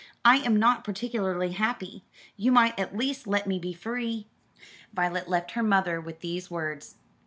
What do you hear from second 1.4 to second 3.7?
happy. You might at least let me